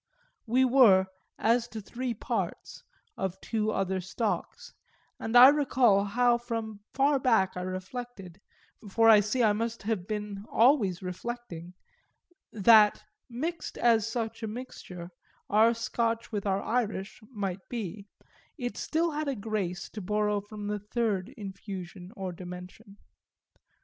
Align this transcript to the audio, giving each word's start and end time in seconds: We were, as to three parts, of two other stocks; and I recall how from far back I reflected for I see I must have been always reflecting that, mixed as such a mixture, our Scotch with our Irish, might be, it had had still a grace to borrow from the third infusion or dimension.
We 0.47 0.65
were, 0.65 1.05
as 1.37 1.67
to 1.67 1.79
three 1.79 2.15
parts, 2.15 2.83
of 3.17 3.39
two 3.39 3.69
other 3.71 4.01
stocks; 4.01 4.73
and 5.19 5.35
I 5.37 5.49
recall 5.49 6.05
how 6.05 6.39
from 6.39 6.79
far 6.95 7.19
back 7.19 7.55
I 7.55 7.61
reflected 7.61 8.41
for 8.89 9.09
I 9.09 9.19
see 9.19 9.43
I 9.43 9.53
must 9.53 9.83
have 9.83 10.07
been 10.07 10.43
always 10.49 11.03
reflecting 11.03 11.75
that, 12.51 13.03
mixed 13.29 13.77
as 13.77 14.07
such 14.11 14.41
a 14.41 14.47
mixture, 14.47 15.11
our 15.51 15.71
Scotch 15.75 16.31
with 16.31 16.47
our 16.47 16.63
Irish, 16.63 17.21
might 17.31 17.69
be, 17.69 18.07
it 18.57 18.67
had 18.71 18.71
had 18.71 18.77
still 18.77 19.11
a 19.13 19.35
grace 19.35 19.87
to 19.91 20.01
borrow 20.01 20.41
from 20.41 20.65
the 20.65 20.79
third 20.79 21.29
infusion 21.37 22.11
or 22.15 22.31
dimension. 22.31 22.97